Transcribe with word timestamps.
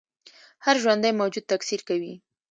هر 0.65 0.75
ژوندی 0.83 1.11
موجود 1.19 1.45
تکثیر 1.51 1.81
کوي 1.87 2.13